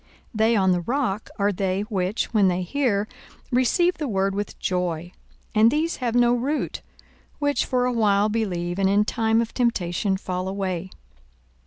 [0.01, 3.07] 42:008:013 They on the rock are they, which, when they hear,
[3.51, 5.11] receive the word with joy;
[5.53, 6.81] and these have no root,
[7.37, 10.89] which for a while believe, and in time of temptation fall away.